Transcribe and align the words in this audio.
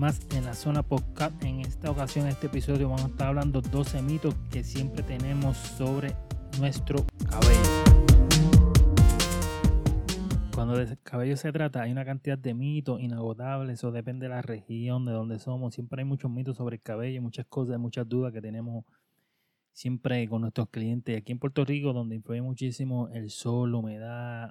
más 0.00 0.18
en 0.34 0.46
la 0.46 0.54
zona 0.54 0.82
podcast. 0.82 1.44
En 1.44 1.60
esta 1.60 1.90
ocasión, 1.90 2.24
en 2.24 2.32
este 2.32 2.46
episodio, 2.46 2.88
vamos 2.88 3.04
a 3.04 3.08
estar 3.08 3.28
hablando 3.28 3.60
12 3.60 4.00
mitos 4.00 4.34
que 4.50 4.64
siempre 4.64 5.02
tenemos 5.02 5.58
sobre 5.58 6.16
nuestro 6.58 7.04
cabello. 7.28 7.60
Cuando 10.54 10.78
de 10.78 10.96
cabello 11.02 11.36
se 11.36 11.52
trata, 11.52 11.82
hay 11.82 11.92
una 11.92 12.06
cantidad 12.06 12.38
de 12.38 12.54
mitos 12.54 12.98
inagotables, 12.98 13.74
eso 13.74 13.92
depende 13.92 14.24
de 14.24 14.30
la 14.30 14.40
región, 14.40 15.04
de 15.04 15.12
donde 15.12 15.38
somos. 15.38 15.74
Siempre 15.74 16.00
hay 16.00 16.06
muchos 16.06 16.30
mitos 16.30 16.56
sobre 16.56 16.76
el 16.76 16.82
cabello, 16.82 17.20
muchas 17.20 17.44
cosas, 17.44 17.78
muchas 17.78 18.08
dudas 18.08 18.32
que 18.32 18.40
tenemos 18.40 18.86
siempre 19.74 20.26
con 20.30 20.40
nuestros 20.40 20.70
clientes. 20.70 21.18
Aquí 21.18 21.32
en 21.32 21.38
Puerto 21.38 21.62
Rico, 21.62 21.92
donde 21.92 22.16
influye 22.16 22.40
muchísimo 22.40 23.10
el 23.10 23.28
sol, 23.28 23.72
la 23.72 23.76
humedad, 23.76 24.50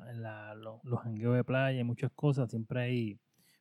los 0.83 0.99
jangueos 1.01 1.37
de 1.37 1.43
playa, 1.43 1.83
muchas 1.83 2.11
cosas, 2.11 2.51
siempre 2.51 2.81
hay 2.83 3.19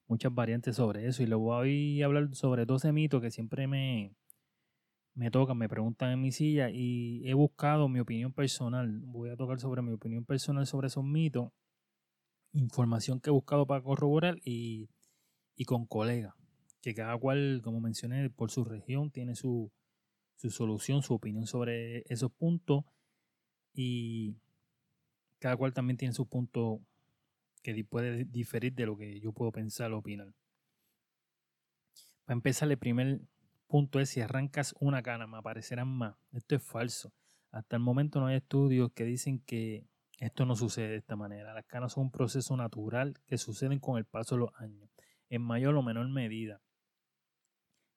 muchas 0.08 0.34
variantes 0.34 0.76
sobre 0.76 1.06
eso. 1.06 1.22
Y 1.22 1.26
luego 1.26 1.44
voy 1.44 2.02
a 2.02 2.06
hablar 2.06 2.34
sobre 2.34 2.64
12 2.64 2.92
mitos 2.92 3.20
que 3.20 3.30
siempre 3.30 3.66
me, 3.66 4.16
me 5.14 5.30
tocan, 5.30 5.58
me 5.58 5.68
preguntan 5.68 6.12
en 6.12 6.20
mi 6.20 6.32
silla 6.32 6.70
y 6.70 7.22
he 7.28 7.34
buscado 7.34 7.88
mi 7.88 8.00
opinión 8.00 8.32
personal. 8.32 9.00
Voy 9.04 9.30
a 9.30 9.36
tocar 9.36 9.60
sobre 9.60 9.82
mi 9.82 9.92
opinión 9.92 10.24
personal 10.24 10.66
sobre 10.66 10.88
esos 10.88 11.04
mitos, 11.04 11.50
información 12.52 13.20
que 13.20 13.30
he 13.30 13.32
buscado 13.32 13.66
para 13.66 13.82
corroborar 13.82 14.38
y, 14.44 14.88
y 15.54 15.64
con 15.64 15.86
colegas, 15.86 16.34
que 16.80 16.94
cada 16.94 17.16
cual, 17.18 17.60
como 17.62 17.80
mencioné, 17.80 18.30
por 18.30 18.50
su 18.50 18.64
región 18.64 19.10
tiene 19.10 19.34
su, 19.34 19.70
su 20.36 20.50
solución, 20.50 21.02
su 21.02 21.14
opinión 21.14 21.46
sobre 21.46 22.04
esos 22.12 22.30
puntos 22.32 22.84
y 23.74 24.36
cada 25.40 25.56
cual 25.56 25.72
también 25.72 25.96
tiene 25.96 26.14
su 26.14 26.26
punto 26.26 26.80
que 27.60 27.84
puede 27.84 28.24
diferir 28.24 28.74
de 28.74 28.86
lo 28.86 28.96
que 28.96 29.20
yo 29.20 29.32
puedo 29.32 29.52
pensar 29.52 29.92
o 29.92 29.98
opinar. 29.98 30.34
Para 32.24 32.34
empezar, 32.34 32.70
el 32.70 32.78
primer 32.78 33.20
punto 33.66 34.00
es 34.00 34.10
si 34.10 34.20
arrancas 34.20 34.74
una 34.80 35.02
cana, 35.02 35.26
me 35.26 35.38
aparecerán 35.38 35.88
más. 35.88 36.16
Esto 36.32 36.56
es 36.56 36.62
falso. 36.62 37.12
Hasta 37.50 37.76
el 37.76 37.82
momento 37.82 38.20
no 38.20 38.26
hay 38.26 38.36
estudios 38.36 38.92
que 38.92 39.04
dicen 39.04 39.40
que 39.40 39.86
esto 40.18 40.44
no 40.44 40.56
sucede 40.56 40.88
de 40.88 40.96
esta 40.96 41.16
manera. 41.16 41.54
Las 41.54 41.64
canas 41.66 41.92
son 41.92 42.04
un 42.04 42.10
proceso 42.10 42.56
natural 42.56 43.14
que 43.26 43.38
suceden 43.38 43.78
con 43.78 43.98
el 43.98 44.04
paso 44.04 44.34
de 44.34 44.40
los 44.40 44.50
años, 44.56 44.90
en 45.28 45.42
mayor 45.42 45.74
o 45.76 45.82
menor 45.82 46.08
medida. 46.08 46.60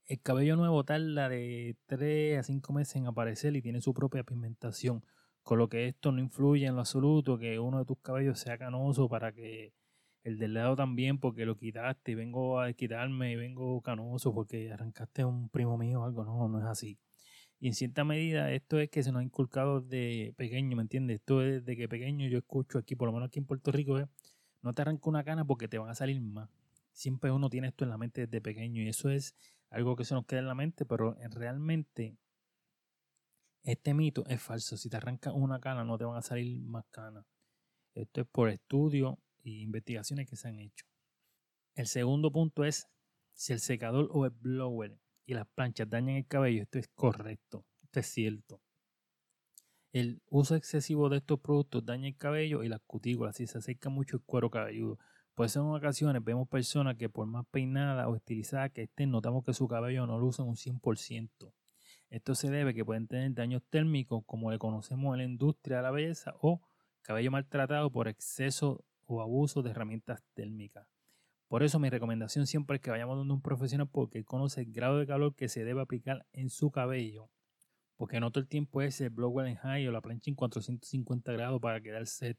El 0.05 0.21
cabello 0.21 0.55
nuevo 0.55 0.83
tarda 0.83 1.29
de 1.29 1.77
3 1.85 2.39
a 2.39 2.43
5 2.43 2.73
meses 2.73 2.95
en 2.97 3.07
aparecer 3.07 3.55
y 3.55 3.61
tiene 3.61 3.81
su 3.81 3.93
propia 3.93 4.23
pigmentación, 4.23 5.03
con 5.43 5.57
lo 5.57 5.69
que 5.69 5.87
esto 5.87 6.11
no 6.11 6.19
influye 6.19 6.65
en 6.65 6.75
lo 6.75 6.81
absoluto 6.81 7.37
que 7.37 7.59
uno 7.59 7.79
de 7.79 7.85
tus 7.85 7.99
cabellos 7.99 8.39
sea 8.39 8.57
canoso 8.57 9.09
para 9.09 9.31
que 9.31 9.73
el 10.23 10.37
del 10.37 10.53
lado 10.53 10.75
también 10.75 11.17
porque 11.19 11.45
lo 11.45 11.57
quitaste 11.57 12.11
y 12.11 12.15
vengo 12.15 12.59
a 12.59 12.71
quitarme 12.73 13.31
y 13.31 13.35
vengo 13.35 13.81
canoso 13.81 14.33
porque 14.33 14.71
arrancaste 14.71 15.23
a 15.23 15.27
un 15.27 15.49
primo 15.49 15.77
mío 15.77 16.01
o 16.01 16.05
algo, 16.05 16.23
no, 16.23 16.47
no 16.47 16.59
es 16.59 16.65
así. 16.65 16.99
Y 17.59 17.67
en 17.67 17.73
cierta 17.75 18.03
medida 18.03 18.51
esto 18.51 18.79
es 18.79 18.89
que 18.89 19.03
se 19.03 19.11
nos 19.11 19.21
ha 19.21 19.23
inculcado 19.23 19.81
de 19.81 20.33
pequeño, 20.37 20.75
¿me 20.75 20.83
entiendes? 20.83 21.17
Esto 21.17 21.43
es 21.43 21.63
de 21.65 21.75
que 21.75 21.87
pequeño 21.87 22.27
yo 22.27 22.39
escucho 22.39 22.77
aquí, 22.77 22.95
por 22.95 23.07
lo 23.07 23.13
menos 23.13 23.27
aquí 23.27 23.39
en 23.39 23.45
Puerto 23.45 23.71
Rico, 23.71 23.99
no 24.61 24.73
te 24.73 24.81
arranca 24.81 25.09
una 25.09 25.23
cana 25.23 25.45
porque 25.45 25.67
te 25.67 25.77
van 25.77 25.89
a 25.89 25.95
salir 25.95 26.21
más. 26.21 26.49
Siempre 26.91 27.31
uno 27.31 27.49
tiene 27.49 27.67
esto 27.67 27.83
en 27.83 27.91
la 27.91 27.97
mente 27.97 28.21
desde 28.21 28.41
pequeño 28.41 28.81
y 28.81 28.89
eso 28.89 29.09
es 29.09 29.35
algo 29.69 29.95
que 29.95 30.05
se 30.05 30.13
nos 30.13 30.25
queda 30.25 30.39
en 30.39 30.47
la 30.47 30.55
mente, 30.55 30.85
pero 30.85 31.15
realmente 31.29 32.15
este 33.63 33.93
mito 33.93 34.25
es 34.27 34.41
falso. 34.41 34.77
Si 34.77 34.89
te 34.89 34.97
arrancas 34.97 35.33
una 35.35 35.59
cana, 35.59 35.83
no 35.83 35.97
te 35.97 36.05
van 36.05 36.17
a 36.17 36.21
salir 36.21 36.59
más 36.61 36.85
canas. 36.89 37.25
Esto 37.93 38.21
es 38.21 38.27
por 38.27 38.49
estudios 38.49 39.15
e 39.43 39.49
investigaciones 39.49 40.29
que 40.29 40.35
se 40.35 40.47
han 40.47 40.59
hecho. 40.59 40.85
El 41.75 41.87
segundo 41.87 42.31
punto 42.31 42.63
es 42.63 42.87
si 43.33 43.53
el 43.53 43.59
secador 43.59 44.09
o 44.11 44.25
el 44.25 44.31
blower 44.31 44.97
y 45.25 45.33
las 45.33 45.47
planchas 45.47 45.89
dañan 45.89 46.15
el 46.15 46.27
cabello. 46.27 46.63
Esto 46.63 46.79
es 46.79 46.87
correcto. 46.89 47.65
Esto 47.83 47.99
es 47.99 48.07
cierto. 48.07 48.61
El 49.93 50.21
uso 50.29 50.55
excesivo 50.55 51.09
de 51.09 51.17
estos 51.17 51.39
productos 51.39 51.85
daña 51.85 52.07
el 52.07 52.15
cabello 52.15 52.63
y 52.63 52.69
las 52.69 52.79
cutículas 52.87 53.35
si 53.35 53.45
se 53.45 53.57
acerca 53.57 53.89
mucho 53.89 54.17
el 54.17 54.23
cuero 54.23 54.49
cabelludo. 54.49 54.97
Por 55.35 55.45
eso 55.45 55.61
en 55.61 55.75
ocasiones 55.75 56.23
vemos 56.23 56.47
personas 56.47 56.95
que 56.97 57.09
por 57.09 57.27
más 57.27 57.45
peinadas 57.51 58.07
o 58.07 58.15
estilizadas 58.15 58.71
que 58.71 58.83
estén, 58.83 59.11
notamos 59.11 59.43
que 59.43 59.53
su 59.53 59.67
cabello 59.67 60.07
no 60.07 60.17
luce 60.17 60.41
un 60.41 60.55
100%. 60.55 61.51
Esto 62.11 62.35
se 62.35 62.51
debe 62.51 62.71
a 62.71 62.73
que 62.73 62.83
pueden 62.83 63.07
tener 63.07 63.33
daños 63.33 63.63
térmicos 63.69 64.23
como 64.25 64.51
le 64.51 64.59
conocemos 64.59 65.13
en 65.13 65.19
la 65.19 65.23
industria 65.23 65.77
de 65.77 65.83
la 65.83 65.91
belleza 65.91 66.35
o 66.41 66.61
cabello 67.01 67.31
maltratado 67.31 67.89
por 67.89 68.09
exceso 68.09 68.83
o 69.05 69.21
abuso 69.21 69.61
de 69.63 69.71
herramientas 69.71 70.21
térmicas. 70.33 70.85
Por 71.47 71.63
eso 71.63 71.79
mi 71.79 71.89
recomendación 71.89 72.47
siempre 72.47 72.75
es 72.75 72.81
que 72.81 72.91
vayamos 72.91 73.17
donde 73.17 73.33
un 73.33 73.41
profesional 73.41 73.87
porque 73.89 74.25
conoce 74.25 74.59
el 74.61 74.73
grado 74.73 74.99
de 74.99 75.07
calor 75.07 75.35
que 75.35 75.47
se 75.47 75.63
debe 75.63 75.81
aplicar 75.81 76.25
en 76.33 76.49
su 76.49 76.69
cabello. 76.69 77.29
Porque 77.95 78.19
no 78.19 78.29
todo 78.29 78.41
el 78.41 78.49
tiempo 78.49 78.81
es 78.81 78.99
el 78.99 79.09
blower 79.09 79.47
en 79.47 79.55
high 79.55 79.87
o 79.87 79.91
la 79.93 80.01
plancha 80.01 80.29
en 80.29 80.35
450 80.35 81.31
grados 81.31 81.61
para 81.61 81.79
quedar 81.79 82.07
set. 82.07 82.37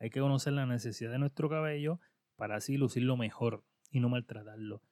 Hay 0.00 0.10
que 0.10 0.18
conocer 0.18 0.52
la 0.52 0.66
necesidad 0.66 1.12
de 1.12 1.18
nuestro 1.18 1.48
cabello 1.48 2.00
para 2.34 2.56
así 2.56 2.76
lucirlo 2.76 3.16
mejor 3.16 3.62
y 3.92 4.00
no 4.00 4.08
maltratarlo. 4.08 4.82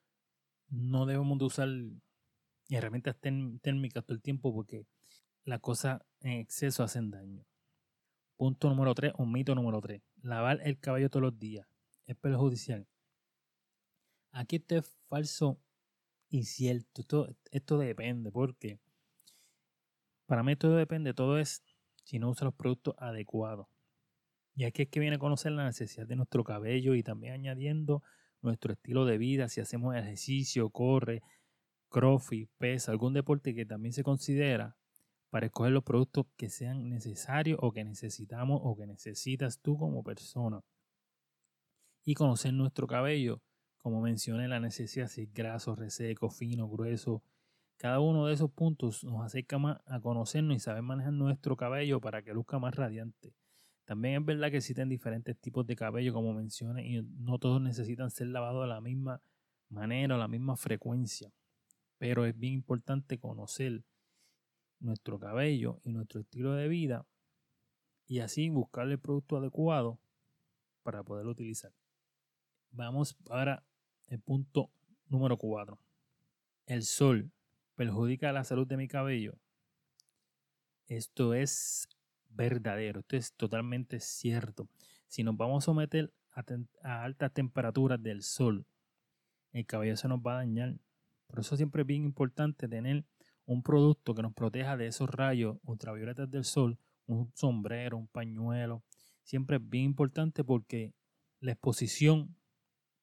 No 0.69 1.05
debemos 1.05 1.37
de 1.37 1.43
usar 1.43 1.69
herramientas 2.75 3.15
térmicas 3.19 4.03
todo 4.03 4.15
el 4.15 4.21
tiempo 4.21 4.53
porque 4.53 4.85
las 5.43 5.59
cosas 5.59 6.01
en 6.21 6.39
exceso 6.39 6.83
hacen 6.83 7.11
daño. 7.11 7.45
Punto 8.37 8.69
número 8.69 8.95
3, 8.95 9.13
un 9.17 9.31
mito 9.31 9.53
número 9.55 9.81
3. 9.81 10.01
Lavar 10.23 10.59
el 10.63 10.79
cabello 10.79 11.09
todos 11.09 11.23
los 11.23 11.39
días 11.39 11.67
es 12.07 12.15
perjudicial. 12.15 12.87
Aquí 14.31 14.57
esto 14.57 14.77
es 14.77 14.89
falso 15.07 15.59
y 16.29 16.45
cierto. 16.45 17.01
Esto, 17.01 17.35
esto 17.51 17.77
depende 17.77 18.31
porque 18.31 18.79
para 20.25 20.43
mí 20.43 20.55
todo 20.55 20.75
depende. 20.75 21.13
Todo 21.13 21.37
es 21.37 21.63
si 22.03 22.19
no 22.19 22.29
usa 22.29 22.45
los 22.45 22.53
productos 22.55 22.95
adecuados. 22.97 23.67
Y 24.55 24.65
aquí 24.65 24.83
es 24.83 24.89
que 24.89 24.99
viene 24.99 25.17
a 25.17 25.19
conocer 25.19 25.51
la 25.51 25.65
necesidad 25.65 26.07
de 26.07 26.15
nuestro 26.15 26.43
cabello 26.43 26.95
y 26.95 27.03
también 27.03 27.33
añadiendo 27.33 28.03
nuestro 28.41 28.73
estilo 28.73 29.05
de 29.05 29.17
vida, 29.17 29.49
si 29.49 29.61
hacemos 29.61 29.95
ejercicio, 29.95 30.69
corre, 30.69 31.21
crossfit, 31.91 32.49
pesa, 32.57 32.91
algún 32.91 33.13
deporte 33.13 33.53
que 33.53 33.65
también 33.65 33.93
se 33.93 34.01
considera 34.01 34.77
para 35.29 35.45
escoger 35.45 35.71
los 35.71 35.83
productos 35.83 36.25
que 36.37 36.49
sean 36.49 36.89
necesarios 36.89 37.59
o 37.61 37.71
que 37.71 37.83
necesitamos 37.83 38.59
o 38.63 38.75
que 38.75 38.87
necesitas 38.87 39.59
tú 39.59 39.77
como 39.77 40.03
persona. 40.03 40.61
Y 42.03 42.15
conocer 42.15 42.53
nuestro 42.53 42.87
cabello, 42.87 43.41
como 43.77 44.01
mencioné, 44.01 44.47
la 44.47 44.59
necesidad 44.59 45.07
si 45.07 45.23
es 45.23 45.33
graso, 45.33 45.75
reseco, 45.75 46.29
fino, 46.29 46.67
grueso. 46.67 47.23
Cada 47.77 47.99
uno 47.99 48.25
de 48.25 48.33
esos 48.33 48.51
puntos 48.51 49.03
nos 49.03 49.23
acerca 49.23 49.57
más 49.57 49.79
a 49.85 49.99
conocernos 49.99 50.55
y 50.55 50.59
saber 50.59 50.81
manejar 50.81 51.13
nuestro 51.13 51.55
cabello 51.55 52.01
para 52.01 52.21
que 52.23 52.33
luzca 52.33 52.59
más 52.59 52.75
radiante. 52.75 53.33
También 53.85 54.21
es 54.21 54.25
verdad 54.25 54.51
que 54.51 54.57
existen 54.57 54.89
diferentes 54.89 55.37
tipos 55.39 55.65
de 55.67 55.75
cabello, 55.75 56.13
como 56.13 56.33
mencioné, 56.33 56.87
y 56.87 57.01
no 57.01 57.39
todos 57.39 57.61
necesitan 57.61 58.09
ser 58.11 58.27
lavados 58.27 58.63
de 58.63 58.67
la 58.67 58.81
misma 58.81 59.21
manera 59.69 60.15
o 60.15 60.17
la 60.17 60.27
misma 60.27 60.55
frecuencia. 60.55 61.31
Pero 62.01 62.25
es 62.25 62.35
bien 62.35 62.53
importante 62.53 63.19
conocer 63.19 63.83
nuestro 64.79 65.19
cabello 65.19 65.79
y 65.83 65.91
nuestro 65.91 66.21
estilo 66.21 66.55
de 66.55 66.67
vida 66.67 67.05
y 68.07 68.21
así 68.21 68.49
buscar 68.49 68.89
el 68.89 68.97
producto 68.97 69.37
adecuado 69.37 69.99
para 70.81 71.03
poderlo 71.03 71.29
utilizar. 71.29 71.71
Vamos 72.71 73.15
ahora 73.29 73.63
al 74.09 74.17
punto 74.17 74.71
número 75.09 75.37
4. 75.37 75.77
El 76.65 76.81
sol 76.81 77.29
perjudica 77.75 78.31
la 78.31 78.45
salud 78.45 78.65
de 78.65 78.77
mi 78.77 78.87
cabello. 78.87 79.37
Esto 80.87 81.35
es 81.35 81.87
verdadero, 82.31 83.01
esto 83.01 83.15
es 83.15 83.33
totalmente 83.33 83.99
cierto. 83.99 84.67
Si 85.07 85.21
nos 85.21 85.37
vamos 85.37 85.63
a 85.63 85.65
someter 85.65 86.11
a, 86.31 87.03
altas 87.03 87.31
temperaturas 87.31 88.01
del 88.01 88.23
sol, 88.23 88.65
el 89.51 89.67
cabello 89.67 89.95
se 89.97 90.07
nos 90.07 90.17
va 90.17 90.33
a 90.33 90.37
dañar. 90.37 90.79
Por 91.31 91.39
eso 91.39 91.55
siempre 91.55 91.83
es 91.83 91.87
bien 91.87 92.03
importante 92.03 92.67
tener 92.67 93.05
un 93.45 93.63
producto 93.63 94.13
que 94.13 94.21
nos 94.21 94.33
proteja 94.33 94.75
de 94.75 94.87
esos 94.87 95.09
rayos 95.09 95.57
ultravioletas 95.63 96.29
del 96.29 96.43
sol, 96.43 96.77
un 97.05 97.31
sombrero, 97.35 97.97
un 97.97 98.09
pañuelo. 98.09 98.83
Siempre 99.23 99.55
es 99.55 99.69
bien 99.69 99.85
importante 99.85 100.43
porque 100.43 100.93
la 101.39 101.53
exposición 101.53 102.35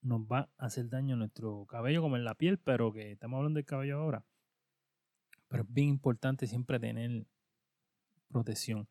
nos 0.03 0.21
va 0.21 0.51
a 0.59 0.67
hacer 0.67 0.91
daño 0.91 1.15
a 1.15 1.19
nuestro 1.19 1.65
cabello 1.65 2.03
como 2.03 2.17
en 2.17 2.25
la 2.25 2.35
piel, 2.35 2.59
pero 2.59 2.93
que 2.93 3.13
estamos 3.13 3.39
hablando 3.39 3.57
del 3.57 3.65
cabello 3.65 3.99
ahora. 3.99 4.27
Pero 5.49 5.63
es 5.63 5.73
bien 5.73 5.89
importante 5.89 6.47
siempre 6.47 6.79
tener 6.79 7.27
protección 8.31 8.89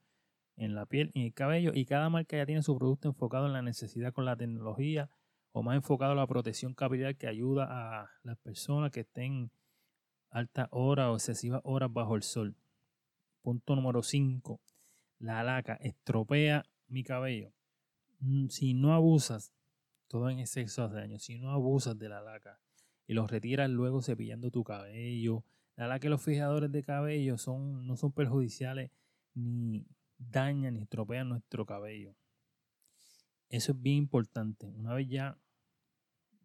en 0.55 0.73
la 0.73 0.87
piel 0.87 1.11
y 1.13 1.27
el 1.27 1.33
cabello 1.35 1.73
y 1.75 1.85
cada 1.85 2.09
marca 2.09 2.37
ya 2.37 2.47
tiene 2.47 2.63
su 2.63 2.75
producto 2.75 3.07
enfocado 3.07 3.45
en 3.45 3.53
la 3.53 3.61
necesidad 3.61 4.13
con 4.13 4.25
la 4.25 4.35
tecnología 4.35 5.11
o 5.51 5.63
más 5.63 5.75
enfocado 5.75 6.11
a 6.11 6.15
la 6.15 6.27
protección 6.27 6.73
capilar 6.73 7.15
que 7.15 7.27
ayuda 7.27 7.67
a 7.69 8.09
las 8.23 8.37
personas 8.37 8.91
que 8.91 9.01
estén 9.01 9.51
altas 10.29 10.67
horas 10.71 11.07
o 11.07 11.15
excesivas 11.15 11.61
horas 11.63 11.91
bajo 11.91 12.15
el 12.15 12.23
sol. 12.23 12.55
Punto 13.41 13.75
número 13.75 14.03
5. 14.03 14.59
La 15.19 15.43
laca 15.43 15.75
estropea 15.75 16.63
mi 16.87 17.03
cabello. 17.03 17.51
Mm, 18.19 18.47
si 18.49 18.73
no 18.73 18.93
abusas, 18.93 19.53
todo 20.07 20.29
en 20.29 20.39
exceso 20.39 20.83
hace 20.83 20.95
daño. 20.95 21.19
Si 21.19 21.37
no 21.37 21.51
abusas 21.51 21.97
de 21.97 22.09
la 22.09 22.21
laca 22.21 22.59
y 23.07 23.13
los 23.13 23.31
retiras 23.31 23.69
luego 23.69 24.01
cepillando 24.01 24.51
tu 24.51 24.63
cabello. 24.63 25.43
La 25.75 25.85
verdad 25.85 26.01
que 26.01 26.09
los 26.09 26.21
fijadores 26.21 26.71
de 26.71 26.83
cabello 26.83 27.37
son, 27.37 27.87
no 27.87 27.95
son 27.95 28.11
perjudiciales 28.11 28.91
ni 29.33 29.85
dañan 30.17 30.73
ni 30.73 30.81
estropean 30.81 31.29
nuestro 31.29 31.65
cabello. 31.65 32.15
Eso 33.49 33.71
es 33.71 33.81
bien 33.81 33.97
importante. 33.97 34.67
Una 34.67 34.93
vez 34.93 35.07
ya 35.07 35.37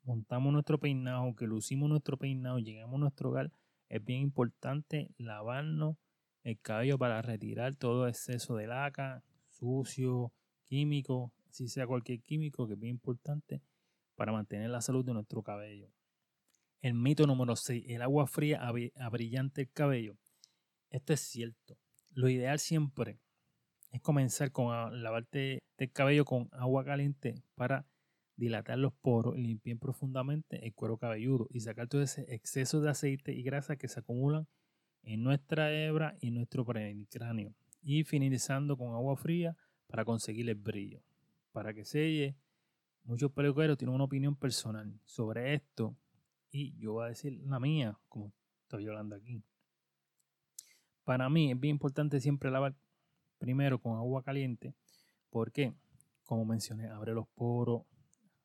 montamos 0.05 0.53
nuestro 0.53 0.79
peinado, 0.79 1.35
que 1.35 1.47
lucimos 1.47 1.89
nuestro 1.89 2.17
peinado, 2.17 2.59
llegamos 2.59 2.97
a 2.97 2.99
nuestro 2.99 3.31
hogar, 3.31 3.53
es 3.89 4.05
bien 4.05 4.21
importante 4.21 5.11
lavarnos 5.19 5.97
el 6.45 6.59
cabello 6.61 6.99
para 6.99 7.23
retirar 7.23 7.77
todo 7.77 8.09
exceso 8.09 8.57
de 8.57 8.67
laca, 8.67 9.23
sucio, 9.49 10.33
químico, 10.65 11.33
si 11.51 11.69
sea 11.69 11.87
cualquier 11.87 12.23
químico, 12.23 12.67
que 12.67 12.75
es 12.75 12.79
bien 12.79 12.95
importante 12.95 13.63
para 14.15 14.33
mantener 14.33 14.71
la 14.71 14.81
salud 14.81 15.05
de 15.05 15.13
nuestro 15.13 15.43
cabello. 15.43 15.93
El 16.81 16.95
mito 16.95 17.27
número 17.27 17.55
6, 17.55 17.85
el 17.89 18.03
agua 18.03 18.27
fría 18.27 18.61
abrillante 18.97 19.63
el 19.63 19.71
cabello. 19.71 20.17
Esto 20.91 21.13
es 21.13 21.21
cierto. 21.21 21.79
Lo 22.11 22.29
ideal 22.29 22.59
siempre 22.59 23.21
es 23.93 24.01
comenzar 24.01 24.51
con 24.51 25.03
lavarte 25.03 25.63
el 25.77 25.93
cabello 25.93 26.25
con 26.25 26.49
agua 26.53 26.85
caliente 26.85 27.45
para 27.55 27.87
dilatar 28.37 28.79
los 28.79 28.95
poros 28.95 29.37
y 29.37 29.43
limpiar 29.43 29.79
profundamente 29.79 30.65
el 30.65 30.73
cuero 30.73 30.97
cabelludo 30.97 31.47
y 31.51 31.61
sacar 31.61 31.89
todo 31.89 32.03
ese 32.03 32.23
exceso 32.35 32.81
de 32.81 32.91
aceite 32.91 33.33
y 33.33 33.43
grasa 33.43 33.77
que 33.77 33.89
se 33.89 34.01
acumulan 34.01 34.49
en 35.03 35.23
nuestra 35.23 35.73
hebra 35.73 36.17
y 36.21 36.31
nuestro 36.31 36.65
cráneo. 36.65 37.55
Y 37.83 38.05
finalizando 38.05 38.79
con 38.79 38.95
agua 38.95 39.17
fría 39.17 39.57
para 39.87 40.05
conseguir 40.05 40.49
el 40.49 40.55
brillo. 40.55 41.03
Para 41.53 41.75
que 41.75 41.85
selle, 41.85 42.37
muchos 43.05 43.31
peluqueros 43.33 43.77
tienen 43.77 43.95
una 43.95 44.05
opinión 44.05 44.37
personal 44.37 44.99
sobre 45.05 45.53
esto 45.55 45.95
y 46.51 46.79
yo 46.79 46.95
voy 46.95 47.05
a 47.05 47.09
decir 47.09 47.41
la 47.45 47.61
mía, 47.61 47.99
como 48.09 48.33
estoy 48.63 48.87
hablando 48.87 49.17
aquí. 49.17 49.43
Para 51.05 51.29
mí 51.29 51.51
es 51.51 51.61
bien 51.61 51.75
importante 51.75 52.21
siempre 52.21 52.51
lavar 52.51 52.75
primero 53.43 53.81
con 53.81 53.97
agua 53.97 54.23
caliente 54.23 54.73
porque, 55.29 55.75
como 56.23 56.45
mencioné, 56.45 56.87
abre 56.87 57.13
los 57.13 57.27
poros, 57.27 57.83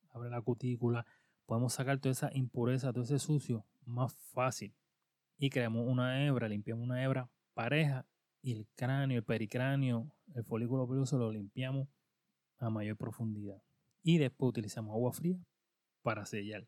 abre 0.09 0.31
la 0.31 0.41
cutícula, 0.41 1.05
podemos 1.45 1.73
sacar 1.73 1.99
toda 1.99 2.13
esa 2.13 2.31
impureza, 2.33 2.91
todo 2.91 3.03
ese 3.03 3.19
sucio 3.19 3.63
más 3.85 4.15
fácil. 4.15 4.73
Y 5.38 5.51
creamos 5.51 5.88
una 5.88 6.25
hebra, 6.25 6.49
limpiamos 6.49 6.83
una 6.83 7.03
hebra 7.03 7.29
pareja 7.53 8.07
y 8.41 8.53
el 8.53 8.65
cráneo, 8.75 9.19
el 9.19 9.23
pericráneo, 9.23 10.11
el 10.33 10.44
folículo 10.44 10.88
piloso 10.88 11.19
lo 11.19 11.31
limpiamos 11.31 11.88
a 12.57 12.71
mayor 12.71 12.97
profundidad. 12.97 13.61
Y 14.01 14.17
después 14.17 14.49
utilizamos 14.49 14.95
agua 14.95 15.13
fría 15.13 15.38
para 16.01 16.25
sellar. 16.25 16.67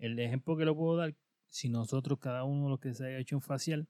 El 0.00 0.18
ejemplo 0.18 0.56
que 0.56 0.64
lo 0.64 0.74
puedo 0.74 0.96
dar, 0.96 1.14
si 1.46 1.68
nosotros 1.68 2.18
cada 2.18 2.42
uno 2.42 2.64
de 2.64 2.70
los 2.70 2.80
que 2.80 2.92
se 2.92 3.06
haya 3.06 3.18
hecho 3.18 3.36
un 3.36 3.42
facial 3.42 3.86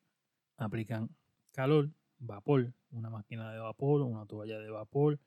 aplican 0.58 1.08
calor, 1.52 1.90
vapor, 2.19 2.73
una 2.91 3.11
máquina 3.11 3.53
de 3.53 3.59
vapor, 3.59 4.03
una 4.03 4.26
toalla 4.26 4.59
de 4.59 4.70
vapor, 4.70 5.20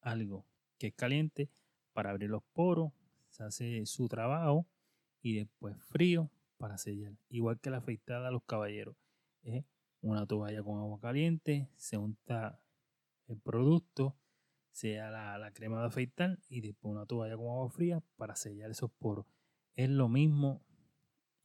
algo 0.00 0.46
que 0.78 0.88
es 0.88 0.94
caliente, 0.94 1.50
para 1.92 2.10
abrir 2.10 2.30
los 2.30 2.42
poros, 2.52 2.92
se 3.28 3.44
hace 3.44 3.86
su 3.86 4.08
trabajo 4.08 4.66
y 5.20 5.36
después 5.36 5.76
frío 5.84 6.30
para 6.58 6.78
sellar. 6.78 7.14
Igual 7.28 7.60
que 7.60 7.70
la 7.70 7.78
afeitada 7.78 8.28
a 8.28 8.30
los 8.30 8.44
caballeros. 8.44 8.96
Una 10.00 10.26
toalla 10.26 10.62
con 10.62 10.78
agua 10.78 10.98
caliente, 11.00 11.68
se 11.76 11.96
unta 11.96 12.60
el 13.28 13.38
producto, 13.38 14.16
sea 14.70 15.10
la, 15.10 15.38
la, 15.38 15.52
crema 15.52 15.80
de 15.80 15.86
afeitar 15.86 16.38
y 16.48 16.60
después 16.60 16.92
una 16.92 17.06
toalla 17.06 17.36
con 17.36 17.46
agua 17.46 17.70
fría 17.70 18.02
para 18.16 18.34
sellar 18.34 18.70
esos 18.70 18.90
poros. 18.90 19.26
Es 19.76 19.88
lo 19.88 20.08
mismo 20.08 20.64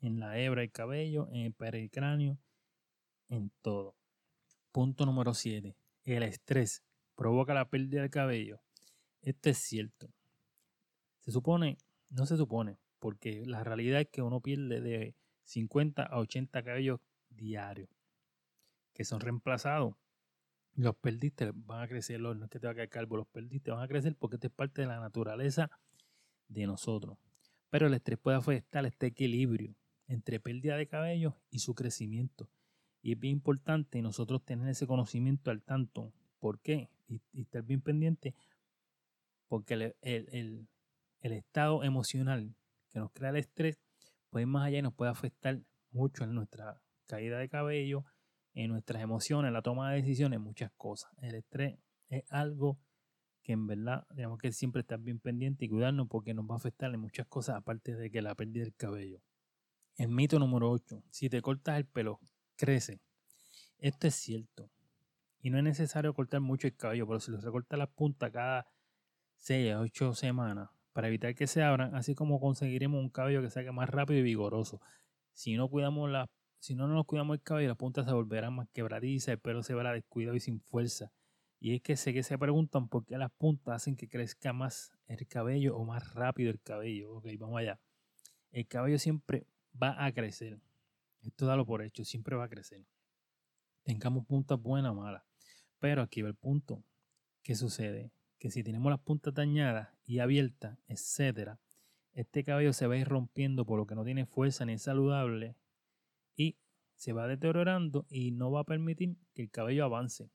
en 0.02 0.20
la 0.20 0.40
hebra 0.40 0.62
del 0.62 0.72
cabello, 0.72 1.28
en 1.30 1.46
el 1.46 1.54
pericráneo, 1.54 2.38
en 3.30 3.52
todo. 3.62 3.96
Punto 4.78 5.08
número 5.08 5.34
7. 5.34 5.76
El 6.04 6.22
estrés 6.22 6.84
provoca 7.16 7.56
la 7.56 7.68
pérdida 7.68 8.02
del 8.02 8.12
cabello. 8.12 8.62
Esto 9.24 9.50
es 9.50 9.58
cierto. 9.58 10.14
Se 11.22 11.32
supone, 11.32 11.80
no 12.12 12.28
se 12.28 12.38
supone, 12.38 12.78
porque 13.00 13.44
la 13.48 13.64
realidad 13.64 14.02
es 14.02 14.10
que 14.10 14.22
uno 14.22 14.40
pierde 14.40 14.80
de 14.80 15.16
50 15.46 16.04
a 16.04 16.20
80 16.20 16.64
cabellos 16.64 17.00
diarios, 17.32 17.90
que 18.94 19.04
son 19.04 19.20
reemplazados. 19.20 19.96
Los 20.76 20.96
perdiste, 20.98 21.54
van 21.56 21.82
a 21.82 21.88
crecer, 21.88 22.20
no 22.20 22.32
es 22.32 22.52
que 22.52 22.60
te 22.60 22.68
va 22.68 22.74
a 22.74 22.76
caer 22.76 22.90
calvo, 22.90 23.18
los 23.18 23.28
perdiste, 23.30 23.72
van 23.72 23.82
a 23.82 23.88
crecer 23.88 24.16
porque 24.16 24.36
esto 24.36 24.46
es 24.46 24.54
parte 24.54 24.84
de 24.84 24.90
la 24.90 25.00
naturaleza 25.00 25.72
de 26.50 26.68
nosotros. 26.68 27.18
Pero 27.72 27.88
el 27.88 27.96
estrés 27.96 28.20
puede 28.20 28.38
afectar 28.38 28.86
este 28.86 29.08
equilibrio 29.08 29.76
entre 30.06 30.40
pérdida 30.40 30.78
de 30.78 30.86
cabello 30.86 31.36
y 31.50 31.62
su 31.62 31.74
crecimiento. 31.74 32.48
Y 33.08 33.14
es 33.14 33.20
bien 33.22 33.36
importante 33.36 34.02
nosotros 34.02 34.44
tener 34.44 34.68
ese 34.68 34.86
conocimiento 34.86 35.50
al 35.50 35.62
tanto. 35.64 36.12
¿Por 36.40 36.60
qué? 36.60 36.90
Y, 37.08 37.22
estar 37.40 37.64
bien 37.64 37.80
pendiente. 37.80 38.36
Porque 39.48 39.96
el, 40.02 40.68
el 41.22 41.32
estado 41.32 41.86
emocional 41.86 42.54
que 42.90 43.00
nos 43.00 43.14
crea 43.14 43.30
el 43.30 43.38
estrés 43.38 43.80
puede 44.30 44.46
más 44.46 44.66
allá 44.66 44.80
y 44.80 44.82
nos 44.82 44.94
puede 44.94 45.10
afectar 45.10 45.58
mucho 45.92 46.26
en 46.26 46.36
nuestra 46.36 46.82
caída 47.06 47.40
de 47.40 47.48
cabello, 47.48 48.04
en 48.54 48.72
nuestras 48.72 49.02
emociones, 49.02 49.48
en 49.48 49.54
la 49.54 49.62
toma 49.62 49.90
de 49.90 50.02
decisiones, 50.02 50.42
muchas 50.42 50.74
cosas. 50.76 51.10
El 51.22 51.36
estrés 51.36 51.80
es 52.10 52.26
algo 52.30 52.78
que 53.42 53.54
en 53.54 53.68
verdad 53.68 54.06
tenemos 54.14 54.38
que 54.38 54.52
siempre 54.52 54.82
estar 54.82 55.00
bien 55.00 55.22
pendiente 55.22 55.64
y 55.64 55.70
cuidarnos 55.70 56.10
porque 56.10 56.34
nos 56.34 56.44
va 56.44 56.56
a 56.56 56.58
afectar 56.58 56.94
en 56.94 57.00
muchas 57.00 57.26
cosas 57.28 57.56
aparte 57.56 57.96
de 57.96 58.12
que 58.12 58.22
la 58.22 58.36
pérdida 58.36 58.66
del 58.66 58.76
cabello. 58.76 59.22
El 59.96 60.10
mito 60.10 60.40
número 60.40 60.70
8. 60.72 61.06
Si 61.10 61.30
te 61.30 61.42
cortas 61.42 61.78
el 61.78 61.86
pelo, 61.86 62.20
crece. 62.58 63.00
Esto 63.80 64.08
es 64.08 64.16
cierto. 64.16 64.70
Y 65.42 65.50
no 65.50 65.58
es 65.58 65.64
necesario 65.64 66.14
cortar 66.14 66.42
mucho 66.42 66.68
el 66.68 66.76
cabello, 66.76 67.08
pero 67.08 67.20
si 67.20 67.32
lo 67.32 67.40
recortas 67.40 67.80
las 67.80 67.90
puntas 67.90 68.32
cada 68.32 68.68
6 69.38 69.74
a 69.74 69.80
8 69.80 70.14
semanas, 70.14 70.70
para 70.92 71.08
evitar 71.10 71.36
que 71.36 71.46
se 71.46 71.62
abran, 71.62 71.96
así 71.96 72.16
como 72.16 72.40
conseguiremos 72.40 73.00
un 73.00 73.10
cabello 73.10 73.42
que 73.42 73.52
salga 73.52 73.72
más 73.72 73.88
rápido 73.88 74.20
y 74.20 74.24
vigoroso. 74.24 74.82
Si 75.34 75.56
no 75.56 75.70
cuidamos 75.70 76.10
la, 76.10 76.28
si 76.60 76.74
no 76.74 76.88
nos 76.88 77.06
cuidamos 77.06 77.36
el 77.36 77.44
cabello, 77.44 77.68
las 77.70 77.78
puntas 77.78 78.06
se 78.06 78.14
volverán 78.14 78.56
más 78.56 78.68
quebradizas, 78.74 79.30
el 79.30 79.40
pelo 79.40 79.62
se 79.62 79.76
verá 79.76 79.94
descuidado 79.94 80.36
y 80.36 80.40
sin 80.40 80.60
fuerza. 80.60 81.12
Y 81.60 81.76
es 81.76 81.82
que 81.82 81.98
sé 81.98 82.14
que 82.14 82.24
se 82.24 82.38
preguntan 82.38 82.88
por 82.88 83.06
qué 83.06 83.18
las 83.18 83.32
puntas 83.32 83.76
hacen 83.76 83.96
que 83.96 84.08
crezca 84.08 84.54
más 84.54 84.92
el 85.08 85.28
cabello 85.28 85.78
o 85.78 85.86
más 85.86 86.14
rápido 86.14 86.50
el 86.50 86.60
cabello. 86.62 87.14
Ok, 87.14 87.28
vamos 87.38 87.60
allá. 87.60 87.80
El 88.52 88.68
cabello 88.68 88.98
siempre 88.98 89.46
va 89.80 90.04
a 90.04 90.12
crecer. 90.12 90.60
Esto 91.28 91.46
dalo 91.46 91.66
por 91.66 91.82
hecho, 91.82 92.04
siempre 92.04 92.36
va 92.36 92.46
a 92.46 92.50
crecer. 92.50 92.86
Tengamos 93.84 94.26
puntas 94.26 94.60
buenas 94.62 94.92
o 94.92 94.96
malas. 94.96 95.24
Pero 95.80 96.02
aquí 96.02 96.22
va 96.22 96.30
el 96.30 96.36
punto. 96.36 96.84
¿Qué 97.44 97.56
sucede? 97.56 98.12
que 98.40 98.52
si 98.52 98.64
tenemos 98.64 98.90
las 98.90 99.00
puntas 99.00 99.34
dañadas 99.34 99.90
y 100.06 100.20
abiertas, 100.20 100.78
etcétera, 100.88 101.60
este 102.14 102.44
cabello 102.44 102.74
se 102.74 102.88
va 102.88 102.96
a 102.96 102.98
ir 102.98 103.08
rompiendo 103.08 103.66
por 103.66 103.78
lo 103.78 103.86
que 103.86 103.96
no 103.96 104.04
tiene 104.04 104.26
fuerza 104.26 104.66
ni 104.66 104.74
es 104.74 104.84
saludable 104.84 105.56
y 106.36 106.58
se 106.96 107.14
va 107.14 107.28
deteriorando 107.28 108.06
y 108.10 108.32
no 108.32 108.52
va 108.52 108.62
a 108.62 108.64
permitir 108.64 109.18
que 109.34 109.44
el 109.44 109.52
cabello 109.52 109.86
avance. 109.86 110.30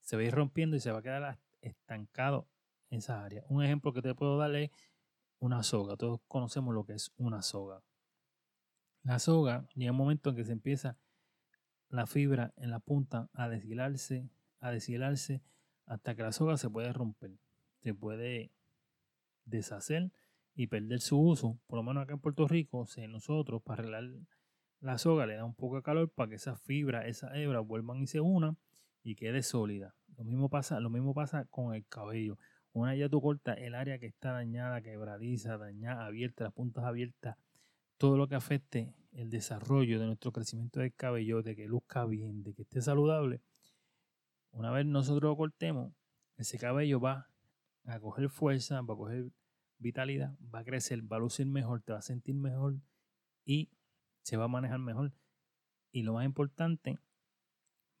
Se 0.00 0.16
va 0.16 0.22
a 0.22 0.26
ir 0.26 0.34
rompiendo 0.34 0.76
y 0.76 0.80
se 0.80 0.92
va 0.92 1.00
a 1.00 1.02
quedar 1.02 1.38
estancado 1.60 2.48
en 2.90 2.98
esa 2.98 3.24
área. 3.24 3.44
Un 3.48 3.64
ejemplo 3.64 3.92
que 3.92 4.02
te 4.02 4.14
puedo 4.14 4.38
darle 4.38 4.64
es 4.64 4.70
una 5.40 5.62
soga. 5.62 5.96
Todos 5.96 6.20
conocemos 6.28 6.74
lo 6.74 6.84
que 6.84 6.94
es 6.94 7.12
una 7.16 7.42
soga. 7.42 7.82
La 9.02 9.18
soga 9.18 9.66
llega 9.74 9.92
un 9.92 9.96
momento 9.96 10.30
en 10.30 10.36
que 10.36 10.44
se 10.44 10.52
empieza 10.52 10.98
la 11.88 12.06
fibra 12.06 12.52
en 12.56 12.70
la 12.70 12.80
punta 12.80 13.28
a 13.32 13.48
deshilarse, 13.48 14.28
a 14.60 14.70
deshilarse 14.70 15.42
hasta 15.86 16.14
que 16.14 16.22
la 16.22 16.32
soga 16.32 16.56
se 16.56 16.68
puede 16.68 16.92
romper, 16.92 17.32
se 17.78 17.94
puede 17.94 18.52
deshacer 19.46 20.12
y 20.54 20.66
perder 20.66 21.00
su 21.00 21.18
uso. 21.18 21.58
Por 21.66 21.78
lo 21.78 21.82
menos 21.82 22.02
acá 22.02 22.12
en 22.12 22.20
Puerto 22.20 22.46
Rico, 22.46 22.86
nosotros 23.08 23.62
para 23.62 23.82
arreglar 23.82 24.04
la 24.80 24.98
soga 24.98 25.26
le 25.26 25.34
da 25.34 25.44
un 25.44 25.54
poco 25.54 25.76
de 25.76 25.82
calor 25.82 26.10
para 26.10 26.28
que 26.28 26.36
esa 26.36 26.56
fibra, 26.56 27.06
esa 27.06 27.36
hebra 27.36 27.60
vuelvan 27.60 28.02
y 28.02 28.06
se 28.06 28.20
unan 28.20 28.58
y 29.02 29.14
quede 29.14 29.42
sólida. 29.42 29.94
Lo 30.16 30.24
mismo 30.24 30.48
pasa, 30.48 30.80
lo 30.80 30.90
mismo 30.90 31.14
pasa 31.14 31.46
con 31.46 31.74
el 31.74 31.86
cabello. 31.86 32.38
Una 32.72 32.94
ya 32.94 33.08
tú 33.08 33.20
cortas 33.20 33.56
el 33.58 33.74
área 33.74 33.98
que 33.98 34.06
está 34.06 34.32
dañada, 34.32 34.82
quebradiza, 34.82 35.56
dañada, 35.56 36.06
abierta, 36.06 36.44
las 36.44 36.52
puntas 36.52 36.84
abiertas, 36.84 37.36
todo 37.98 38.16
lo 38.16 38.28
que 38.28 38.36
afecte 38.36 38.94
el 39.12 39.30
desarrollo 39.30 39.98
de 39.98 40.06
nuestro 40.06 40.32
crecimiento 40.32 40.80
del 40.80 40.94
cabello, 40.94 41.42
de 41.42 41.56
que 41.56 41.66
luzca 41.66 42.04
bien, 42.06 42.42
de 42.42 42.54
que 42.54 42.62
esté 42.62 42.80
saludable, 42.80 43.42
una 44.50 44.70
vez 44.70 44.86
nosotros 44.86 45.30
lo 45.30 45.36
cortemos, 45.36 45.92
ese 46.36 46.58
cabello 46.58 47.00
va 47.00 47.28
a 47.84 48.00
coger 48.00 48.30
fuerza, 48.30 48.80
va 48.82 48.94
a 48.94 48.96
coger 48.96 49.30
vitalidad, 49.78 50.36
va 50.54 50.60
a 50.60 50.64
crecer, 50.64 51.00
va 51.10 51.16
a 51.16 51.20
lucir 51.20 51.46
mejor, 51.46 51.82
te 51.82 51.92
va 51.92 51.98
a 51.98 52.02
sentir 52.02 52.34
mejor 52.34 52.80
y 53.44 53.70
se 54.22 54.36
va 54.36 54.44
a 54.44 54.48
manejar 54.48 54.78
mejor. 54.78 55.12
Y 55.90 56.02
lo 56.02 56.14
más 56.14 56.24
importante, 56.24 56.98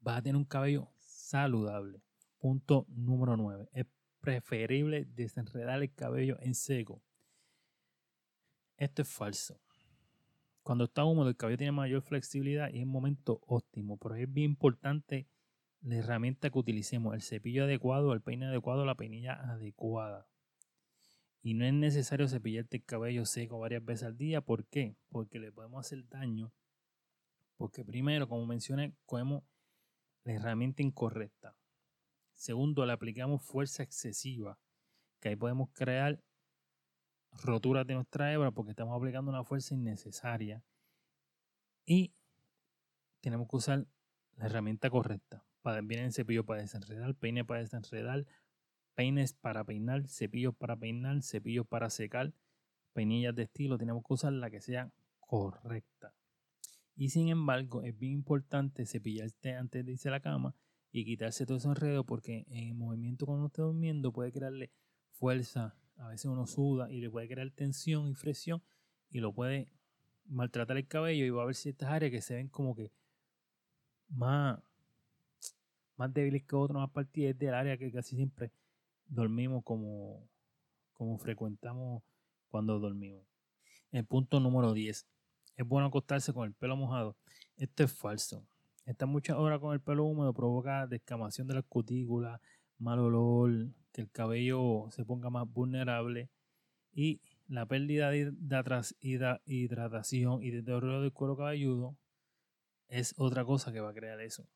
vas 0.00 0.18
a 0.18 0.22
tener 0.22 0.36
un 0.36 0.44
cabello 0.44 0.90
saludable. 0.98 2.02
Punto 2.38 2.86
número 2.88 3.36
9. 3.36 3.68
Es 3.72 3.86
preferible 4.20 5.04
desenredar 5.04 5.82
el 5.82 5.92
cabello 5.94 6.36
en 6.40 6.54
seco. 6.54 7.02
Esto 8.76 9.02
es 9.02 9.08
falso. 9.08 9.60
Cuando 10.68 10.84
está 10.84 11.02
húmedo 11.02 11.30
el 11.30 11.36
cabello 11.38 11.56
tiene 11.56 11.72
mayor 11.72 12.02
flexibilidad 12.02 12.68
y 12.70 12.80
es 12.80 12.84
un 12.84 12.90
momento 12.90 13.40
óptimo, 13.46 13.96
pero 13.96 14.16
es 14.16 14.30
bien 14.30 14.50
importante 14.50 15.26
la 15.80 15.96
herramienta 15.96 16.50
que 16.50 16.58
utilicemos, 16.58 17.14
el 17.14 17.22
cepillo 17.22 17.64
adecuado, 17.64 18.12
el 18.12 18.20
peine 18.20 18.48
adecuado, 18.48 18.84
la 18.84 18.94
peinilla 18.94 19.32
adecuada. 19.32 20.28
Y 21.40 21.54
no 21.54 21.64
es 21.64 21.72
necesario 21.72 22.28
cepillarte 22.28 22.76
el 22.76 22.84
cabello 22.84 23.24
seco 23.24 23.58
varias 23.58 23.82
veces 23.82 24.08
al 24.08 24.18
día. 24.18 24.42
¿Por 24.42 24.66
qué? 24.66 24.94
Porque 25.08 25.38
le 25.38 25.52
podemos 25.52 25.80
hacer 25.80 26.06
daño. 26.06 26.52
Porque 27.56 27.82
primero, 27.82 28.28
como 28.28 28.44
mencioné, 28.44 28.94
cogemos 29.06 29.44
la 30.24 30.34
herramienta 30.34 30.82
incorrecta. 30.82 31.56
Segundo, 32.34 32.84
le 32.84 32.92
aplicamos 32.92 33.42
fuerza 33.42 33.82
excesiva, 33.82 34.58
que 35.18 35.30
ahí 35.30 35.36
podemos 35.36 35.70
crear 35.72 36.22
roturas 37.42 37.86
de 37.86 37.94
nuestra 37.94 38.32
hebra 38.32 38.50
porque 38.50 38.70
estamos 38.70 38.96
aplicando 38.96 39.30
una 39.30 39.44
fuerza 39.44 39.74
innecesaria. 39.74 40.62
Y 41.84 42.12
tenemos 43.20 43.48
que 43.48 43.56
usar 43.56 43.86
la 44.36 44.46
herramienta 44.46 44.90
correcta. 44.90 45.44
Para, 45.62 45.80
viene 45.80 46.04
el 46.04 46.12
cepillo 46.12 46.44
para 46.44 46.62
desenredar, 46.62 47.14
peine 47.14 47.44
para 47.44 47.60
desenredar, 47.60 48.26
peines 48.94 49.32
para 49.32 49.64
peinar, 49.64 50.08
cepillos 50.08 50.54
para 50.54 50.76
peinar, 50.76 51.22
cepillos 51.22 51.66
para 51.66 51.90
secar, 51.90 52.32
peinillas 52.92 53.34
de 53.34 53.44
estilo. 53.44 53.78
Tenemos 53.78 54.02
que 54.06 54.14
usar 54.14 54.32
la 54.32 54.50
que 54.50 54.60
sea 54.60 54.92
correcta. 55.20 56.14
Y 56.96 57.10
sin 57.10 57.28
embargo, 57.28 57.82
es 57.82 57.96
bien 57.96 58.12
importante 58.12 58.84
cepillarse 58.86 59.54
antes 59.54 59.84
de 59.86 59.92
irse 59.92 60.08
a 60.08 60.12
la 60.12 60.20
cama 60.20 60.54
y 60.90 61.04
quitarse 61.04 61.46
todo 61.46 61.58
ese 61.58 61.68
enredo 61.68 62.04
porque 62.04 62.44
en 62.48 62.68
el 62.70 62.74
movimiento 62.74 63.26
cuando 63.26 63.46
esté 63.46 63.62
durmiendo 63.62 64.12
puede 64.12 64.32
crearle 64.32 64.72
fuerza. 65.12 65.76
A 65.98 66.08
veces 66.08 66.26
uno 66.26 66.46
suda 66.46 66.90
y 66.90 67.00
le 67.00 67.10
puede 67.10 67.28
crear 67.28 67.50
tensión 67.50 68.08
y 68.08 68.14
fricción 68.14 68.62
y 69.10 69.20
lo 69.20 69.32
puede 69.32 69.68
maltratar 70.26 70.76
el 70.76 70.86
cabello 70.86 71.24
y 71.24 71.30
va 71.30 71.40
a 71.40 71.44
haber 71.44 71.54
ciertas 71.54 71.88
áreas 71.90 72.12
que 72.12 72.20
se 72.20 72.34
ven 72.34 72.48
como 72.48 72.74
que 72.74 72.92
más, 74.08 74.60
más 75.96 76.12
débiles 76.12 76.44
que 76.44 76.56
otras, 76.56 76.76
más 76.76 76.90
partidas 76.90 77.38
del 77.38 77.54
área 77.54 77.76
que 77.76 77.90
casi 77.90 78.16
siempre 78.16 78.52
dormimos 79.06 79.64
como, 79.64 80.28
como 80.92 81.18
frecuentamos 81.18 82.02
cuando 82.48 82.78
dormimos. 82.78 83.22
El 83.90 84.04
punto 84.04 84.40
número 84.40 84.72
10 84.74 85.06
es 85.56 85.66
bueno 85.66 85.88
acostarse 85.88 86.32
con 86.32 86.46
el 86.46 86.54
pelo 86.54 86.76
mojado. 86.76 87.16
Esto 87.56 87.84
es 87.84 87.92
falso. 87.92 88.46
Estar 88.84 89.08
muchas 89.08 89.36
horas 89.36 89.60
con 89.60 89.74
el 89.74 89.80
pelo 89.80 90.04
húmedo 90.04 90.32
provoca 90.32 90.86
descamación 90.86 91.46
de 91.46 91.54
las 91.54 91.64
cutículas, 91.64 92.40
mal 92.78 92.98
olor, 92.98 93.68
el 94.00 94.10
cabello 94.10 94.86
se 94.90 95.04
ponga 95.04 95.30
más 95.30 95.50
vulnerable 95.50 96.30
y 96.92 97.20
la 97.46 97.66
pérdida 97.66 98.10
de 98.10 98.32
hidratación 99.46 100.42
y 100.42 100.50
deterioro 100.50 101.00
del 101.00 101.12
cuero 101.12 101.36
cabelludo 101.36 101.96
es 102.88 103.14
otra 103.16 103.44
cosa 103.44 103.72
que 103.72 103.80
va 103.80 103.90
a 103.90 103.94
crear 103.94 104.20
eso. 104.20 104.46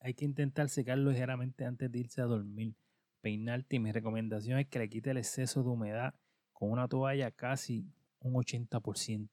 Hay 0.00 0.14
que 0.14 0.24
intentar 0.24 0.68
secarlo 0.68 1.10
ligeramente 1.10 1.64
antes 1.64 1.90
de 1.90 1.98
irse 1.98 2.20
a 2.20 2.24
dormir. 2.24 2.74
Peinarte 3.20 3.76
y 3.76 3.78
mi 3.80 3.92
recomendación 3.92 4.58
es 4.58 4.68
que 4.68 4.78
le 4.78 4.88
quite 4.88 5.10
el 5.10 5.16
exceso 5.16 5.62
de 5.62 5.70
humedad 5.70 6.14
con 6.52 6.70
una 6.70 6.88
toalla 6.88 7.30
casi 7.30 7.86
un 8.20 8.34
80% 8.34 9.28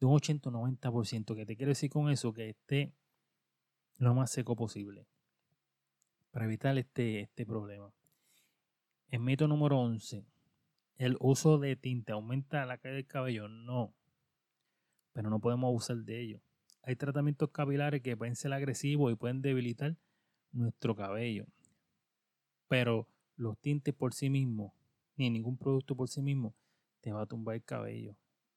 de 0.00 0.06
un 0.06 0.14
80 0.14 0.48
o 0.48 0.52
90%. 0.52 1.34
Que 1.34 1.46
te 1.46 1.56
quiero 1.56 1.70
decir 1.70 1.90
con 1.90 2.10
eso 2.10 2.32
que 2.32 2.50
esté 2.50 2.92
lo 3.96 4.14
más 4.14 4.30
seco 4.30 4.56
posible 4.56 5.06
para 6.30 6.44
evitar 6.44 6.76
este, 6.78 7.20
este 7.20 7.46
problema. 7.46 7.92
El 9.10 9.20
mito 9.20 9.48
número 9.48 9.78
11. 9.78 10.26
El 10.96 11.16
uso 11.20 11.56
de 11.58 11.76
tinte 11.76 12.12
aumenta 12.12 12.66
la 12.66 12.76
caída 12.76 12.96
del 12.96 13.06
cabello. 13.06 13.48
No. 13.48 13.94
Pero 15.14 15.30
no 15.30 15.40
podemos 15.40 15.68
abusar 15.68 15.96
de 15.98 16.20
ello. 16.20 16.42
Hay 16.82 16.94
tratamientos 16.96 17.50
capilares 17.50 18.02
que 18.02 18.18
pueden 18.18 18.36
ser 18.36 18.52
agresivos 18.52 19.10
y 19.10 19.16
pueden 19.16 19.40
debilitar 19.40 19.96
nuestro 20.52 20.94
cabello. 20.94 21.46
Pero 22.68 23.08
los 23.36 23.58
tintes 23.58 23.94
por 23.94 24.12
sí 24.12 24.28
mismos, 24.28 24.72
ni 25.16 25.30
ningún 25.30 25.56
producto 25.56 25.96
por 25.96 26.08
sí 26.08 26.20
mismo, 26.20 26.54
te 27.00 27.10
va 27.12 27.22
a 27.22 27.26
tumbar 27.26 27.54
el 27.54 27.64
cabello. 27.64 28.14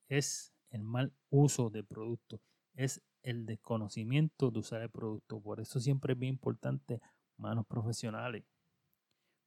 Es 0.10 0.54
el 0.70 0.84
mal 0.84 1.14
uso 1.30 1.70
del 1.70 1.86
producto, 1.86 2.42
es 2.74 3.02
el 3.24 3.46
desconocimiento 3.46 4.52
de 4.52 4.60
usar 4.60 4.82
el 4.82 4.90
producto. 4.90 5.40
Por 5.40 5.62
eso 5.62 5.80
siempre 5.80 6.14
es 6.14 6.20
bien 6.20 6.34
importante 6.34 7.00
manos 7.38 7.66
profesionales. 7.66 8.44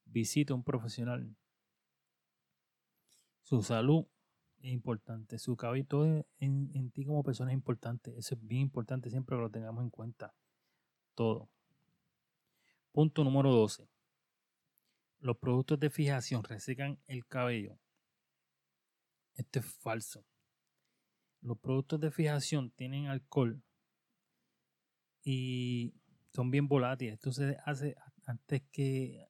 Visita 0.05 0.55
un 0.55 0.63
profesional. 0.63 1.37
Su 3.43 3.63
salud 3.63 4.07
es 4.61 4.73
importante, 4.73 5.39
su 5.39 5.57
cabello, 5.57 6.27
en, 6.39 6.71
en 6.75 6.91
ti 6.91 7.05
como 7.05 7.23
persona 7.23 7.51
es 7.51 7.55
importante. 7.55 8.17
Eso 8.17 8.35
es 8.35 8.47
bien 8.47 8.63
importante 8.63 9.11
siempre 9.11 9.37
que 9.37 9.43
lo 9.43 9.51
tengamos 9.51 9.83
en 9.83 9.91
cuenta. 9.91 10.35
Todo. 11.15 11.51
Punto 12.93 13.25
número 13.25 13.51
12. 13.51 13.89
Los 15.21 15.37
productos 15.39 15.81
de 15.81 15.91
fijación 15.91 16.45
resecan 16.45 16.99
el 17.07 17.27
cabello. 17.27 17.79
Esto 19.35 19.59
es 19.59 19.67
falso 19.67 20.25
los 21.45 21.59
productos 21.59 22.01
de 22.01 22.11
fijación 22.11 22.71
tienen 22.71 23.07
alcohol 23.07 23.63
y 25.23 25.95
son 26.33 26.51
bien 26.51 26.67
volátiles. 26.67 27.15
Esto 27.15 27.33
se 27.33 27.59
hace 27.65 27.95
antes 28.27 28.63
que, 28.73 29.29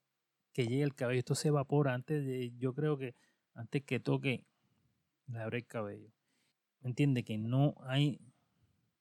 llegue 0.62 0.82
el 0.82 0.94
cabello. 0.94 1.18
Esto 1.18 1.34
se 1.34 1.48
evapora 1.48 1.94
antes 1.94 2.24
de, 2.24 2.52
yo 2.56 2.74
creo 2.74 2.96
que 2.96 3.14
antes 3.54 3.82
que 3.82 4.00
toque 4.00 4.46
le 5.26 5.40
abre 5.40 5.58
el 5.58 5.66
cabello. 5.66 6.10
¿Me 6.80 6.90
entiende? 6.90 7.24
Que 7.24 7.38
no 7.38 7.74
hay, 7.80 8.20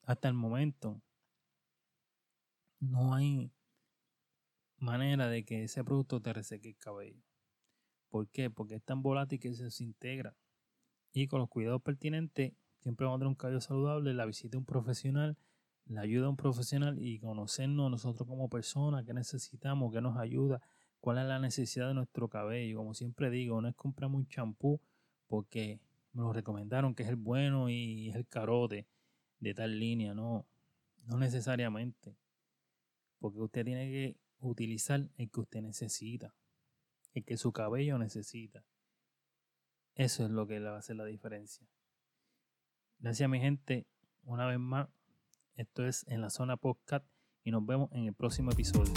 hasta 0.04 0.28
el 0.28 0.34
momento, 0.34 1.02
no 2.80 3.14
hay 3.14 3.52
manera 4.78 5.28
de 5.28 5.46
que 5.46 5.64
ese 5.64 5.84
producto 5.84 6.22
te 6.22 6.34
reseque 6.34 6.70
el 6.70 6.78
cabello. 6.78 7.22
¿Por 8.10 8.28
qué? 8.30 8.50
Porque 8.50 8.76
es 8.76 8.84
tan 8.84 9.02
volátil 9.02 9.40
que 9.40 9.54
se 9.54 9.66
desintegra. 9.66 10.36
Y 11.14 11.28
con 11.28 11.40
los 11.40 11.50
cuidados 11.50 11.82
pertinentes 11.82 12.54
Siempre 12.84 13.06
vamos 13.06 13.16
a 13.16 13.20
tener 13.20 13.30
un 13.30 13.36
cabello 13.36 13.62
saludable, 13.62 14.14
la 14.14 14.26
visita 14.26 14.52
de 14.52 14.58
un 14.58 14.66
profesional, 14.66 15.38
la 15.86 16.02
ayuda 16.02 16.24
de 16.24 16.28
un 16.32 16.36
profesional 16.36 17.00
y 17.00 17.18
conocernos 17.18 17.90
nosotros 17.90 18.28
como 18.28 18.50
personas, 18.50 19.06
qué 19.06 19.14
necesitamos, 19.14 19.94
qué 19.94 20.02
nos 20.02 20.18
ayuda, 20.18 20.62
cuál 21.04 21.18
es 21.18 21.26
la 21.26 21.38
necesidad 21.38 21.90
de 21.90 21.94
nuestro 21.94 22.30
cabello. 22.30 22.78
Como 22.78 22.94
siempre 22.94 23.30
digo, 23.30 23.62
no 23.62 23.68
es 23.68 23.76
comprarme 23.76 24.16
un 24.16 24.28
champú 24.30 24.80
porque 25.28 25.82
me 26.14 26.22
lo 26.22 26.32
recomendaron 26.32 26.96
que 26.96 27.04
es 27.04 27.10
el 27.10 27.18
bueno 27.18 27.70
y 27.70 28.08
es 28.10 28.16
el 28.16 28.26
carote 28.26 28.88
de 29.40 29.54
tal 29.54 29.78
línea, 29.78 30.14
no, 30.14 30.48
no 31.06 31.18
necesariamente. 31.18 32.16
Porque 33.20 33.42
usted 33.42 33.66
tiene 33.66 33.92
que 33.92 34.18
utilizar 34.40 35.10
el 35.18 35.30
que 35.30 35.42
usted 35.42 35.62
necesita, 35.62 36.34
el 37.14 37.26
que 37.26 37.36
su 37.36 37.52
cabello 37.52 37.98
necesita. 37.98 38.64
Eso 39.96 40.24
es 40.24 40.32
lo 40.32 40.48
que 40.48 40.62
le 40.62 40.70
va 40.70 40.78
a 40.78 40.80
hacer 40.80 40.96
la 40.96 41.04
diferencia. 41.04 41.68
Gracias 43.00 43.30
mi 43.30 43.42
gente, 43.42 43.88
una 44.24 44.46
vez 44.46 44.58
más. 44.58 44.88
Esto 45.56 45.86
es 45.86 46.08
en 46.08 46.22
la 46.22 46.30
zona 46.30 46.56
podcast 46.56 47.06
y 47.44 47.52
nos 47.52 47.66
vemos 47.66 47.92
en 47.92 48.06
el 48.06 48.14
próximo 48.14 48.52
episodio. 48.52 48.94